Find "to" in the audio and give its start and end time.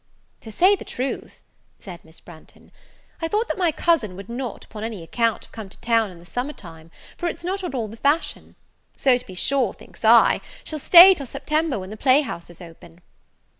0.39-0.51, 5.69-5.77, 9.19-9.27